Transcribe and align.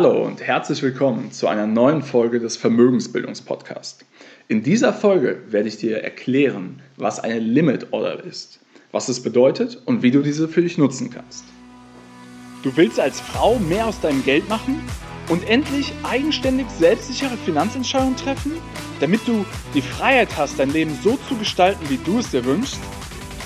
Hallo 0.00 0.24
und 0.24 0.42
herzlich 0.42 0.82
willkommen 0.82 1.30
zu 1.30 1.46
einer 1.46 1.68
neuen 1.68 2.02
Folge 2.02 2.40
des 2.40 2.56
Vermögensbildungspodcasts. 2.56 4.04
In 4.48 4.64
dieser 4.64 4.92
Folge 4.92 5.40
werde 5.46 5.68
ich 5.68 5.76
dir 5.76 6.02
erklären, 6.02 6.82
was 6.96 7.20
eine 7.20 7.38
Limit 7.38 7.92
Order 7.92 8.24
ist, 8.24 8.58
was 8.90 9.08
es 9.08 9.22
bedeutet 9.22 9.80
und 9.84 10.02
wie 10.02 10.10
du 10.10 10.20
diese 10.20 10.48
für 10.48 10.62
dich 10.62 10.78
nutzen 10.78 11.10
kannst. 11.10 11.44
Du 12.64 12.76
willst 12.76 12.98
als 12.98 13.20
Frau 13.20 13.56
mehr 13.60 13.86
aus 13.86 14.00
deinem 14.00 14.24
Geld 14.24 14.48
machen 14.48 14.82
und 15.28 15.48
endlich 15.48 15.92
eigenständig 16.02 16.66
selbstsichere 16.70 17.36
Finanzentscheidungen 17.44 18.16
treffen, 18.16 18.50
damit 18.98 19.20
du 19.28 19.44
die 19.74 19.82
Freiheit 19.82 20.36
hast, 20.36 20.58
dein 20.58 20.72
Leben 20.72 20.98
so 21.04 21.16
zu 21.28 21.36
gestalten, 21.36 21.88
wie 21.88 21.98
du 21.98 22.18
es 22.18 22.32
dir 22.32 22.44
wünschst? 22.44 22.80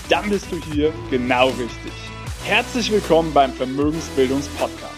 Dann 0.09 0.31
bist 0.31 0.51
du 0.51 0.57
hier 0.73 0.95
genau 1.11 1.49
richtig. 1.49 1.93
Herzlich 2.43 2.91
willkommen 2.91 3.35
beim 3.35 3.53
Vermögensbildungspodcast. 3.53 4.98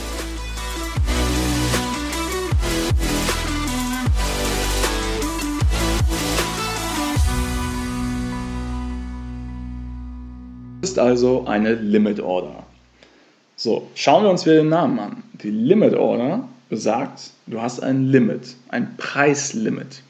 Ist 10.91 10.99
also 10.99 11.45
eine 11.47 11.75
Limit 11.75 12.19
Order. 12.19 12.63
So, 13.55 13.87
schauen 13.95 14.23
wir 14.23 14.29
uns 14.29 14.45
wieder 14.45 14.57
den 14.57 14.67
Namen 14.67 14.99
an. 14.99 15.23
Die 15.41 15.49
Limit 15.49 15.93
Order 15.93 16.49
besagt, 16.67 17.31
du 17.47 17.61
hast 17.61 17.81
ein 17.81 18.07
Limit, 18.07 18.55
ein 18.67 18.97
Preislimit. 18.97 20.03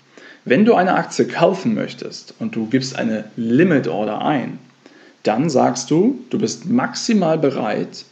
Wenn 0.43 0.65
du 0.65 0.73
eine 0.73 0.95
Aktie 0.95 1.27
kaufen 1.27 1.75
möchtest 1.75 2.33
und 2.39 2.55
du 2.55 2.65
gibst 2.65 2.95
eine 2.95 3.25
Limit 3.35 3.87
Order 3.87 4.25
ein, 4.25 4.57
dann 5.21 5.51
sagst 5.51 5.91
du, 5.91 6.19
du 6.31 6.39
bist 6.39 6.65
maximal 6.65 7.37
bereit, 7.37 8.05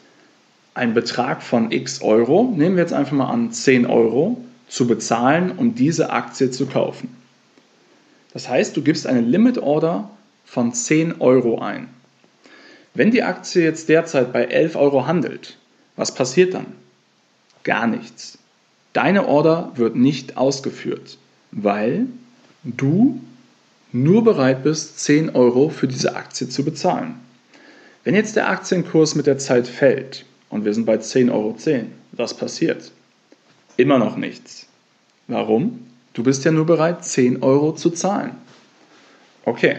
einen 0.76 0.94
Betrag 0.94 1.42
von 1.42 1.72
x 1.72 2.04
Euro, 2.04 2.54
nehmen 2.56 2.76
wir 2.76 2.84
jetzt 2.84 2.94
einfach 2.94 3.14
mal 3.14 3.32
an 3.32 3.52
10 3.52 3.88
Euro, 3.88 4.38
zu 4.68 4.86
bezahlen, 4.86 5.54
um 5.58 5.74
diese 5.74 6.12
Aktie 6.12 6.52
zu 6.52 6.68
kaufen. 6.68 7.18
Das 8.32 8.48
heißt, 8.48 8.78
du 8.78 8.84
gibst 8.84 9.08
eine 9.08 9.22
Limit 9.22 9.58
Order 9.58 10.08
von 10.46 10.72
10 10.72 11.20
Euro 11.20 11.58
ein. 11.58 11.88
Wenn 13.00 13.12
die 13.12 13.24
Aktie 13.24 13.64
jetzt 13.64 13.88
derzeit 13.88 14.34
bei 14.34 14.44
11 14.44 14.76
Euro 14.76 15.08
handelt, 15.08 15.56
was 15.96 16.14
passiert 16.14 16.54
dann? 16.54 16.66
Gar 17.64 17.88
nichts. 17.88 18.38
Deine 18.92 19.26
Order 19.26 19.72
wird 19.76 19.96
nicht 19.96 20.36
ausgeführt, 20.36 21.18
weil 21.54 22.08
du 22.66 23.22
nur 23.94 24.26
bereit 24.26 24.64
bist, 24.64 25.00
10 25.00 25.30
Euro 25.30 25.70
für 25.70 25.88
diese 25.88 26.18
Aktie 26.18 26.50
zu 26.50 26.66
bezahlen. 26.66 27.16
Wenn 28.04 28.16
jetzt 28.16 28.36
der 28.36 28.50
Aktienkurs 28.50 29.16
mit 29.16 29.28
der 29.28 29.38
Zeit 29.38 29.70
fällt 29.70 30.26
und 30.50 30.66
wir 30.66 30.74
sind 30.74 30.86
bei 30.86 30.96
10,10 30.96 31.32
Euro, 31.32 31.56
was 32.12 32.34
passiert? 32.34 32.92
Immer 33.78 33.98
noch 33.98 34.18
nichts. 34.18 34.68
Warum? 35.30 35.88
Du 36.12 36.22
bist 36.22 36.44
ja 36.44 36.52
nur 36.52 36.66
bereit, 36.66 37.06
10 37.06 37.44
Euro 37.44 37.72
zu 37.72 37.92
zahlen. 37.92 38.32
Okay. 39.46 39.78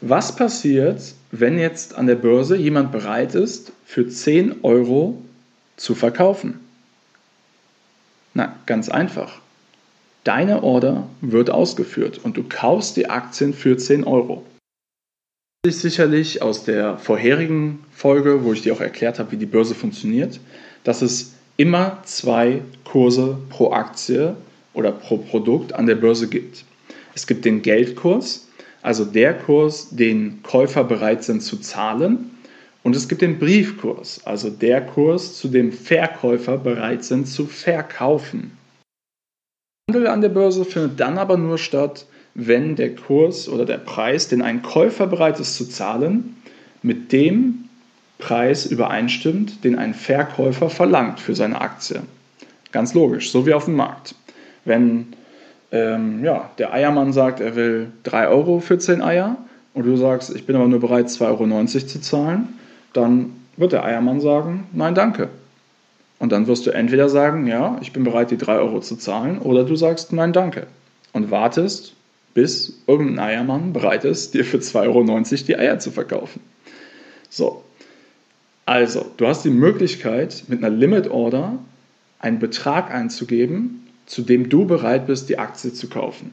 Was 0.00 0.34
passiert, 0.34 1.02
wenn 1.40 1.58
jetzt 1.58 1.96
an 1.96 2.06
der 2.06 2.14
Börse 2.14 2.56
jemand 2.56 2.92
bereit 2.92 3.34
ist, 3.34 3.72
für 3.84 4.08
10 4.08 4.62
Euro 4.62 5.20
zu 5.76 5.94
verkaufen? 5.94 6.60
Na, 8.34 8.56
ganz 8.66 8.88
einfach. 8.88 9.40
Deine 10.22 10.62
Order 10.62 11.08
wird 11.20 11.50
ausgeführt 11.50 12.20
und 12.22 12.36
du 12.36 12.44
kaufst 12.48 12.96
die 12.96 13.10
Aktien 13.10 13.52
für 13.52 13.76
10 13.76 14.04
Euro. 14.04 14.44
Dich 15.66 15.78
sicherlich 15.78 16.40
aus 16.40 16.64
der 16.64 16.98
vorherigen 16.98 17.84
Folge, 17.90 18.44
wo 18.44 18.52
ich 18.52 18.62
dir 18.62 18.72
auch 18.72 18.80
erklärt 18.80 19.18
habe, 19.18 19.32
wie 19.32 19.36
die 19.36 19.46
Börse 19.46 19.74
funktioniert, 19.74 20.38
dass 20.84 21.02
es 21.02 21.32
immer 21.56 21.98
zwei 22.04 22.62
Kurse 22.84 23.38
pro 23.48 23.72
Aktie 23.72 24.36
oder 24.72 24.92
pro 24.92 25.18
Produkt 25.18 25.72
an 25.72 25.86
der 25.86 25.96
Börse 25.96 26.28
gibt. 26.28 26.64
Es 27.14 27.26
gibt 27.26 27.44
den 27.44 27.62
Geldkurs, 27.62 28.48
also 28.84 29.06
der 29.06 29.32
Kurs, 29.32 29.88
den 29.90 30.42
Käufer 30.42 30.84
bereit 30.84 31.24
sind 31.24 31.42
zu 31.42 31.56
zahlen. 31.56 32.30
Und 32.82 32.94
es 32.94 33.08
gibt 33.08 33.22
den 33.22 33.38
Briefkurs, 33.38 34.20
also 34.26 34.50
der 34.50 34.84
Kurs, 34.84 35.38
zu 35.38 35.48
dem 35.48 35.72
Verkäufer 35.72 36.58
bereit 36.58 37.02
sind 37.02 37.26
zu 37.26 37.46
verkaufen. 37.46 38.52
Handel 39.88 40.06
an 40.06 40.20
der 40.20 40.28
Börse 40.28 40.66
findet 40.66 41.00
dann 41.00 41.16
aber 41.16 41.38
nur 41.38 41.56
statt, 41.56 42.04
wenn 42.34 42.76
der 42.76 42.94
Kurs 42.94 43.48
oder 43.48 43.64
der 43.64 43.78
Preis, 43.78 44.28
den 44.28 44.42
ein 44.42 44.60
Käufer 44.60 45.06
bereit 45.06 45.40
ist 45.40 45.56
zu 45.56 45.66
zahlen, 45.66 46.36
mit 46.82 47.10
dem 47.10 47.70
Preis 48.18 48.66
übereinstimmt, 48.66 49.64
den 49.64 49.78
ein 49.78 49.94
Verkäufer 49.94 50.68
verlangt 50.68 51.20
für 51.20 51.34
seine 51.34 51.58
Aktie. 51.58 52.02
Ganz 52.70 52.92
logisch, 52.92 53.30
so 53.30 53.46
wie 53.46 53.54
auf 53.54 53.64
dem 53.64 53.76
Markt. 53.76 54.14
Wenn 54.66 55.14
ähm, 55.74 56.24
ja, 56.24 56.50
der 56.58 56.72
Eiermann 56.72 57.12
sagt, 57.12 57.40
er 57.40 57.56
will 57.56 57.88
3 58.04 58.28
Euro 58.28 58.60
für 58.60 58.78
10 58.78 59.02
Eier 59.02 59.36
und 59.74 59.84
du 59.84 59.96
sagst, 59.96 60.34
ich 60.34 60.46
bin 60.46 60.54
aber 60.54 60.68
nur 60.68 60.78
bereit, 60.78 61.08
2,90 61.08 61.24
Euro 61.26 61.66
zu 61.66 62.00
zahlen, 62.00 62.48
dann 62.92 63.32
wird 63.56 63.72
der 63.72 63.84
Eiermann 63.84 64.20
sagen, 64.20 64.68
nein, 64.72 64.94
danke. 64.94 65.28
Und 66.20 66.30
dann 66.30 66.46
wirst 66.46 66.64
du 66.64 66.70
entweder 66.70 67.08
sagen, 67.08 67.48
ja, 67.48 67.76
ich 67.80 67.92
bin 67.92 68.04
bereit, 68.04 68.30
die 68.30 68.38
3 68.38 68.58
Euro 68.58 68.80
zu 68.80 68.94
zahlen, 68.94 69.40
oder 69.40 69.64
du 69.64 69.74
sagst, 69.74 70.12
nein, 70.12 70.32
danke. 70.32 70.68
Und 71.12 71.32
wartest, 71.32 71.94
bis 72.34 72.80
irgendein 72.86 73.18
Eiermann 73.18 73.72
bereit 73.72 74.04
ist, 74.04 74.34
dir 74.34 74.44
für 74.44 74.58
2,90 74.58 74.84
Euro 74.86 75.44
die 75.48 75.58
Eier 75.58 75.80
zu 75.80 75.90
verkaufen. 75.90 76.40
So, 77.28 77.64
also, 78.64 79.06
du 79.16 79.26
hast 79.26 79.44
die 79.44 79.50
Möglichkeit, 79.50 80.44
mit 80.46 80.64
einer 80.64 80.74
Limit 80.74 81.10
Order 81.10 81.58
einen 82.20 82.38
Betrag 82.38 82.94
einzugeben, 82.94 83.83
zu 84.06 84.22
dem 84.22 84.48
du 84.48 84.66
bereit 84.66 85.06
bist, 85.06 85.28
die 85.28 85.38
Aktie 85.38 85.72
zu 85.72 85.88
kaufen. 85.88 86.32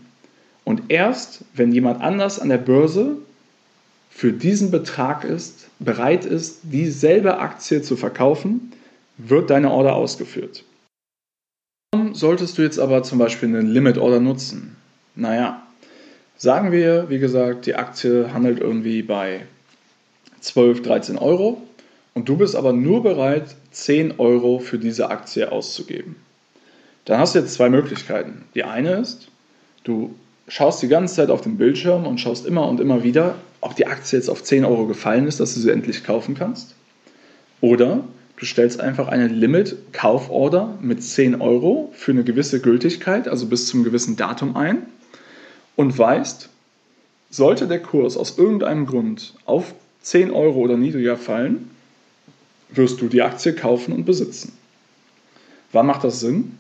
Und 0.63 0.83
erst, 0.89 1.43
wenn 1.53 1.71
jemand 1.71 2.01
anders 2.01 2.39
an 2.39 2.49
der 2.49 2.57
Börse 2.57 3.17
für 4.09 4.31
diesen 4.31 4.71
Betrag 4.71 5.23
ist, 5.23 5.67
bereit 5.79 6.25
ist, 6.25 6.59
dieselbe 6.63 7.39
Aktie 7.39 7.81
zu 7.81 7.95
verkaufen, 7.95 8.71
wird 9.17 9.49
deine 9.49 9.71
Order 9.71 9.95
ausgeführt. 9.95 10.63
Warum 11.93 12.13
solltest 12.13 12.57
du 12.57 12.61
jetzt 12.61 12.79
aber 12.79 13.03
zum 13.03 13.17
Beispiel 13.17 13.49
eine 13.49 13.61
Limit 13.61 13.97
Order 13.97 14.19
nutzen? 14.19 14.75
Naja, 15.15 15.65
sagen 16.37 16.71
wir, 16.71 17.09
wie 17.09 17.19
gesagt, 17.19 17.65
die 17.65 17.75
Aktie 17.75 18.33
handelt 18.33 18.59
irgendwie 18.59 19.01
bei 19.01 19.45
12, 20.41 20.81
13 20.83 21.17
Euro 21.17 21.61
und 22.13 22.29
du 22.29 22.37
bist 22.37 22.55
aber 22.55 22.73
nur 22.73 23.03
bereit, 23.03 23.55
10 23.71 24.19
Euro 24.19 24.59
für 24.59 24.79
diese 24.79 25.09
Aktie 25.09 25.51
auszugeben. 25.51 26.15
Dann 27.05 27.19
hast 27.19 27.35
du 27.35 27.39
jetzt 27.39 27.53
zwei 27.53 27.69
Möglichkeiten. 27.69 28.45
Die 28.55 28.63
eine 28.63 28.93
ist, 28.93 29.29
du 29.83 30.13
schaust 30.47 30.81
die 30.81 30.87
ganze 30.87 31.15
Zeit 31.15 31.29
auf 31.29 31.41
den 31.41 31.57
Bildschirm 31.57 32.05
und 32.05 32.19
schaust 32.19 32.45
immer 32.45 32.67
und 32.67 32.79
immer 32.79 33.03
wieder, 33.03 33.35
ob 33.61 33.75
die 33.75 33.87
Aktie 33.87 34.17
jetzt 34.17 34.29
auf 34.29 34.43
10 34.43 34.65
Euro 34.65 34.85
gefallen 34.85 35.27
ist, 35.27 35.39
dass 35.39 35.53
du 35.53 35.59
sie 35.59 35.71
endlich 35.71 36.03
kaufen 36.03 36.35
kannst. 36.35 36.75
Oder 37.61 38.03
du 38.37 38.45
stellst 38.45 38.79
einfach 38.79 39.07
eine 39.07 39.27
Limit-Kauforder 39.27 40.77
mit 40.81 41.03
10 41.03 41.41
Euro 41.41 41.91
für 41.93 42.11
eine 42.11 42.23
gewisse 42.23 42.59
Gültigkeit, 42.59 43.27
also 43.27 43.45
bis 43.45 43.67
zum 43.67 43.83
gewissen 43.83 44.15
Datum 44.15 44.55
ein 44.55 44.87
und 45.75 45.97
weißt, 45.97 46.49
sollte 47.29 47.67
der 47.67 47.81
Kurs 47.81 48.17
aus 48.17 48.37
irgendeinem 48.37 48.85
Grund 48.85 49.35
auf 49.45 49.73
10 50.01 50.31
Euro 50.31 50.59
oder 50.59 50.75
niedriger 50.75 51.17
fallen, 51.17 51.69
wirst 52.69 53.01
du 53.01 53.07
die 53.07 53.21
Aktie 53.21 53.53
kaufen 53.53 53.93
und 53.93 54.05
besitzen. 54.05 54.53
Wann 55.71 55.85
macht 55.85 56.03
das 56.03 56.19
Sinn? 56.19 56.57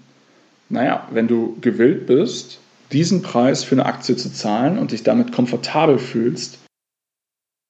Naja, 0.71 1.07
wenn 1.11 1.27
du 1.27 1.57
gewillt 1.59 2.07
bist, 2.07 2.59
diesen 2.91 3.21
Preis 3.21 3.63
für 3.63 3.75
eine 3.75 3.85
Aktie 3.85 4.15
zu 4.15 4.31
zahlen 4.31 4.77
und 4.77 4.91
dich 4.91 5.03
damit 5.03 5.31
komfortabel 5.31 5.99
fühlst, 5.99 6.59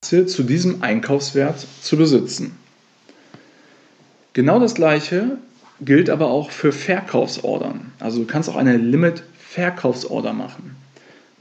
Aktie 0.04 0.28
zu 0.28 0.44
diesem 0.44 0.84
Einkaufswert 0.84 1.66
zu 1.82 1.98
besitzen. 1.98 2.58
Genau 4.34 4.60
das 4.60 4.76
gleiche 4.76 5.38
gilt 5.80 6.10
aber 6.10 6.30
auch 6.30 6.52
für 6.52 6.72
Verkaufsordern. 6.72 7.92
Also 8.00 8.20
du 8.20 8.26
kannst 8.26 8.50
auch 8.50 8.56
eine 8.56 8.78
Limit-Verkaufsorder 8.78 10.34
machen. 10.34 10.76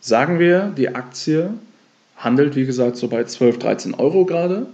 Sagen 0.01 0.39
wir, 0.39 0.73
die 0.77 0.95
Aktie 0.95 1.53
handelt, 2.17 2.57
wie 2.57 2.65
gesagt, 2.65 2.97
so 2.97 3.09
bei 3.09 3.25
12, 3.25 3.59
13 3.59 3.95
Euro 3.95 4.25
gerade 4.25 4.67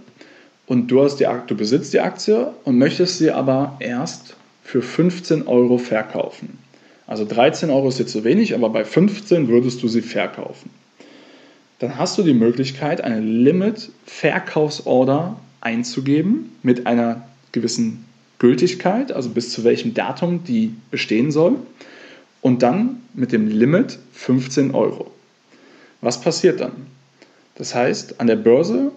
und 0.67 0.87
du, 0.87 1.03
hast 1.03 1.17
die, 1.17 1.27
du 1.47 1.55
besitzt 1.55 1.93
die 1.93 1.99
Aktie 1.99 2.53
und 2.63 2.77
möchtest 2.77 3.17
sie 3.17 3.31
aber 3.31 3.75
erst 3.79 4.37
für 4.63 4.81
15 4.81 5.47
Euro 5.47 5.77
verkaufen. 5.77 6.59
Also 7.07 7.25
13 7.25 7.69
Euro 7.69 7.87
ist 7.87 7.99
jetzt 7.99 8.11
zu 8.11 8.25
wenig, 8.25 8.53
aber 8.53 8.69
bei 8.69 8.85
15 8.85 9.47
würdest 9.47 9.81
du 9.81 9.87
sie 9.87 10.01
verkaufen. 10.01 10.69
Dann 11.79 11.97
hast 11.97 12.17
du 12.17 12.23
die 12.23 12.33
Möglichkeit, 12.33 12.99
eine 13.01 13.21
Limit-Verkaufsorder 13.21 15.39
einzugeben 15.61 16.51
mit 16.63 16.85
einer 16.85 17.25
gewissen 17.53 18.03
Gültigkeit, 18.39 19.13
also 19.13 19.29
bis 19.29 19.51
zu 19.51 19.63
welchem 19.63 19.93
Datum 19.93 20.43
die 20.43 20.73
bestehen 20.91 21.31
soll. 21.31 21.55
Und 22.41 22.61
dann 22.61 23.01
mit 23.13 23.31
dem 23.31 23.47
Limit 23.47 23.99
15 24.13 24.75
Euro. 24.75 25.09
Was 26.01 26.19
passiert 26.21 26.59
dann? 26.59 26.73
Das 27.55 27.73
heißt, 27.73 28.19
an 28.19 28.27
der 28.27 28.35
Börse 28.35 28.91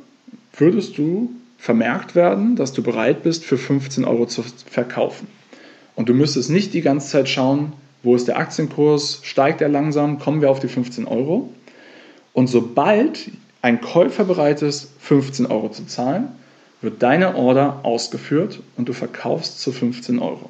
würdest 0.57 0.99
du 0.99 1.31
vermerkt 1.59 2.15
werden, 2.15 2.57
dass 2.57 2.73
du 2.73 2.83
bereit 2.83 3.23
bist, 3.23 3.45
für 3.45 3.57
15 3.57 4.05
Euro 4.05 4.27
zu 4.27 4.45
verkaufen. 4.67 5.29
Und 5.95 6.09
du 6.09 6.15
müsstest 6.15 6.51
nicht 6.51 6.75
die 6.75 6.83
ganze 6.83 7.09
Zeit 7.09 7.29
schauen, 7.29 7.73
wo 8.03 8.15
ist 8.15 8.29
der 8.29 8.39
Aktienkurs, 8.39 9.21
steigt 9.23 9.61
er 9.61 9.69
langsam, 9.69 10.19
kommen 10.19 10.41
wir 10.41 10.51
auf 10.51 10.61
die 10.61 10.69
15 10.69 11.07
Euro. 11.07 11.53
Und 12.33 12.47
sobald 12.47 13.31
ein 13.63 13.81
Käufer 13.81 14.25
bereit 14.25 14.63
ist, 14.63 14.93
15 15.01 15.47
Euro 15.47 15.71
zu 15.71 15.87
zahlen, 15.87 16.29
wird 16.81 17.03
deine 17.03 17.37
Order 17.37 17.81
ausgeführt 17.83 18.61
und 18.77 18.89
du 18.89 18.93
verkaufst 18.93 19.61
zu 19.61 19.73
15 19.73 20.19
Euro. 20.19 20.49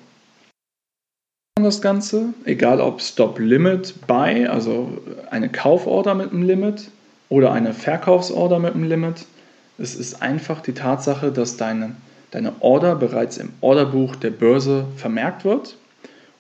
Das 1.61 1.83
Ganze, 1.83 2.33
egal 2.45 2.81
ob 2.81 3.03
Stop 3.03 3.39
Limit 3.39 4.07
Buy, 4.07 4.47
also 4.47 4.99
eine 5.31 5.49
Kauforder 5.51 6.15
mit 6.15 6.33
einem 6.33 6.43
Limit 6.43 6.89
oder 7.29 7.53
eine 7.53 7.75
Verkaufsorder 7.75 8.59
mit 8.59 8.75
einem 8.75 8.85
Limit, 8.85 9.27
es 9.77 9.95
ist 9.97 10.23
einfach 10.23 10.61
die 10.61 10.73
Tatsache, 10.73 11.33
dass 11.33 11.57
deine, 11.57 11.97
deine 12.31 12.53
Order 12.61 12.95
bereits 12.95 13.37
im 13.39 13.51
Orderbuch 13.61 14.17
der 14.17 14.31
Börse 14.31 14.87
vermerkt 14.97 15.45
wird 15.45 15.77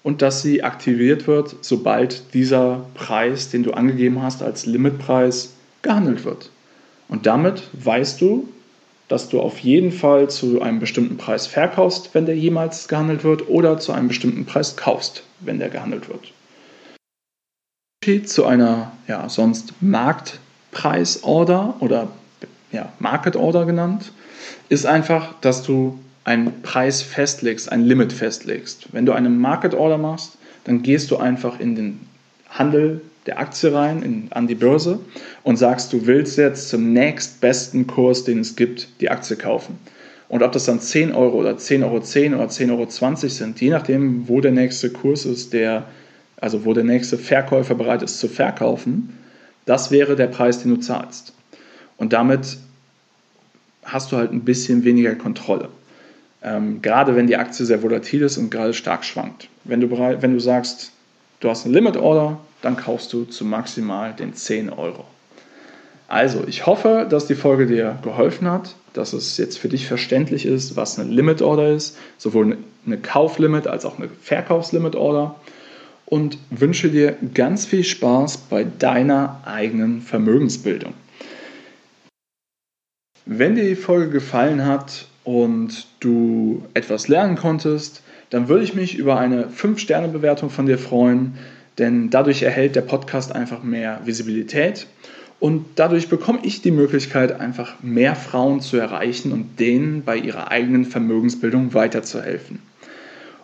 und 0.02 0.22
dass 0.22 0.42
sie 0.42 0.62
aktiviert 0.62 1.26
wird, 1.26 1.56
sobald 1.60 2.34
dieser 2.34 2.86
Preis, 2.94 3.50
den 3.50 3.62
du 3.62 3.72
angegeben 3.72 4.22
hast 4.22 4.42
als 4.42 4.66
Limitpreis, 4.66 5.54
gehandelt 5.82 6.24
wird. 6.24 6.50
Und 7.08 7.26
damit 7.26 7.62
weißt 7.72 8.20
du, 8.20 8.48
dass 9.08 9.28
du 9.28 9.40
auf 9.40 9.58
jeden 9.58 9.90
Fall 9.90 10.30
zu 10.30 10.62
einem 10.62 10.78
bestimmten 10.78 11.16
Preis 11.16 11.46
verkaufst, 11.46 12.10
wenn 12.14 12.26
der 12.26 12.36
jemals 12.36 12.86
gehandelt 12.86 13.24
wird, 13.24 13.48
oder 13.48 13.78
zu 13.78 13.92
einem 13.92 14.08
bestimmten 14.08 14.44
Preis 14.46 14.76
kaufst, 14.76 15.24
wenn 15.40 15.58
der 15.58 15.68
gehandelt 15.68 16.08
wird. 16.08 16.32
Zu 18.28 18.46
einer 18.46 18.92
ja, 19.08 19.28
sonst 19.28 19.74
Marktpreisorder 19.80 21.74
oder 21.80 22.08
ja, 22.72 22.92
Market 22.98 23.36
Order 23.36 23.66
genannt, 23.66 24.12
ist 24.68 24.86
einfach, 24.86 25.34
dass 25.40 25.64
du 25.64 25.98
einen 26.24 26.62
Preis 26.62 27.02
festlegst, 27.02 27.70
ein 27.70 27.84
Limit 27.84 28.12
festlegst. 28.12 28.92
Wenn 28.92 29.06
du 29.06 29.12
eine 29.12 29.30
Market 29.30 29.74
Order 29.74 29.98
machst, 29.98 30.36
dann 30.64 30.82
gehst 30.82 31.10
du 31.10 31.16
einfach 31.16 31.58
in 31.58 31.74
den 31.74 32.00
Handel 32.48 33.00
der 33.26 33.38
Aktie 33.38 33.72
rein, 33.72 34.02
in, 34.02 34.28
an 34.30 34.46
die 34.46 34.54
Börse 34.54 34.98
und 35.42 35.56
sagst, 35.56 35.92
du 35.92 36.06
willst 36.06 36.38
jetzt 36.38 36.68
zum 36.68 36.92
nächstbesten 36.92 37.86
Kurs, 37.86 38.24
den 38.24 38.40
es 38.40 38.56
gibt, 38.56 38.88
die 39.00 39.10
Aktie 39.10 39.36
kaufen. 39.36 39.78
Und 40.28 40.42
ob 40.42 40.52
das 40.52 40.64
dann 40.64 40.80
10 40.80 41.12
Euro 41.12 41.38
oder 41.38 41.52
10,10 41.52 41.84
Euro 41.84 42.00
10 42.00 42.34
oder 42.34 42.44
10,20 42.44 42.70
Euro 42.70 43.28
sind, 43.28 43.60
je 43.60 43.70
nachdem, 43.70 44.28
wo 44.28 44.40
der 44.40 44.52
nächste 44.52 44.90
Kurs 44.90 45.26
ist, 45.26 45.52
der, 45.52 45.86
also 46.40 46.64
wo 46.64 46.72
der 46.72 46.84
nächste 46.84 47.18
Verkäufer 47.18 47.74
bereit 47.74 48.02
ist 48.02 48.20
zu 48.20 48.28
verkaufen, 48.28 49.18
das 49.66 49.90
wäre 49.90 50.16
der 50.16 50.28
Preis, 50.28 50.62
den 50.62 50.74
du 50.74 50.80
zahlst. 50.80 51.32
Und 51.96 52.12
damit 52.12 52.58
hast 53.82 54.12
du 54.12 54.16
halt 54.16 54.32
ein 54.32 54.44
bisschen 54.44 54.84
weniger 54.84 55.14
Kontrolle. 55.14 55.68
Ähm, 56.42 56.80
gerade 56.80 57.16
wenn 57.16 57.26
die 57.26 57.36
Aktie 57.36 57.66
sehr 57.66 57.82
volatil 57.82 58.22
ist 58.22 58.38
und 58.38 58.50
gerade 58.50 58.72
stark 58.72 59.04
schwankt. 59.04 59.48
Wenn 59.64 59.80
du, 59.80 59.88
bereit, 59.88 60.22
wenn 60.22 60.32
du 60.32 60.40
sagst, 60.40 60.92
du 61.40 61.50
hast 61.50 61.64
eine 61.64 61.74
Limit 61.74 61.96
Order, 61.96 62.38
dann 62.62 62.76
kaufst 62.76 63.12
du 63.12 63.24
zu 63.24 63.44
maximal 63.44 64.14
den 64.14 64.34
10 64.34 64.70
Euro. 64.70 65.04
Also, 66.08 66.44
ich 66.46 66.66
hoffe, 66.66 67.06
dass 67.08 67.26
die 67.26 67.34
Folge 67.34 67.66
dir 67.66 67.98
geholfen 68.02 68.50
hat, 68.50 68.74
dass 68.94 69.12
es 69.12 69.36
jetzt 69.36 69.58
für 69.58 69.68
dich 69.68 69.86
verständlich 69.86 70.44
ist, 70.44 70.76
was 70.76 70.98
eine 70.98 71.08
Limit 71.08 71.42
Order 71.42 71.72
ist, 71.72 71.96
sowohl 72.18 72.58
eine 72.84 72.98
Kauflimit 72.98 73.66
als 73.68 73.84
auch 73.84 73.98
eine 73.98 74.08
Verkaufslimit 74.08 74.96
Order 74.96 75.36
und 76.06 76.38
wünsche 76.50 76.88
dir 76.88 77.16
ganz 77.34 77.66
viel 77.66 77.84
Spaß 77.84 78.38
bei 78.50 78.64
deiner 78.64 79.40
eigenen 79.44 80.02
Vermögensbildung. 80.02 80.94
Wenn 83.26 83.54
dir 83.54 83.64
die 83.64 83.76
Folge 83.76 84.10
gefallen 84.10 84.66
hat 84.66 85.06
und 85.24 85.86
du 86.00 86.62
etwas 86.74 87.08
lernen 87.08 87.36
konntest, 87.36 88.02
dann 88.30 88.48
würde 88.48 88.64
ich 88.64 88.74
mich 88.74 88.96
über 88.96 89.18
eine 89.18 89.46
5-Sterne-Bewertung 89.46 90.50
von 90.50 90.66
dir 90.66 90.78
freuen, 90.78 91.34
denn 91.78 92.10
dadurch 92.10 92.42
erhält 92.42 92.76
der 92.76 92.82
Podcast 92.82 93.34
einfach 93.34 93.62
mehr 93.62 94.00
Visibilität 94.04 94.86
und 95.40 95.64
dadurch 95.76 96.08
bekomme 96.08 96.40
ich 96.42 96.60
die 96.60 96.70
Möglichkeit, 96.70 97.40
einfach 97.40 97.82
mehr 97.82 98.14
Frauen 98.14 98.60
zu 98.60 98.76
erreichen 98.76 99.32
und 99.32 99.58
denen 99.58 100.02
bei 100.04 100.16
ihrer 100.16 100.50
eigenen 100.50 100.84
Vermögensbildung 100.84 101.72
weiterzuhelfen. 101.72 102.60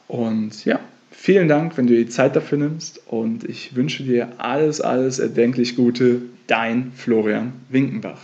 Und 0.07 0.65
ja, 0.67 0.79
vielen 1.11 1.49
Dank, 1.49 1.77
wenn 1.79 1.87
du 1.87 1.95
die 1.95 2.09
Zeit 2.09 2.37
dafür 2.37 2.59
nimmst 2.59 3.01
und 3.07 3.45
ich 3.45 3.75
wünsche 3.75 4.05
dir 4.05 4.29
alles, 4.39 4.81
alles 4.83 5.19
erdenklich 5.19 5.75
Gute. 5.75 6.23
Dein 6.47 6.93
Florian 6.95 7.55
Winkenbach. 7.71 8.21